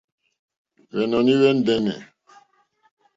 [0.95, 1.97] Hwɛ̀nɔ̀ní hwɛ̀ ndɛ́nɛ̀.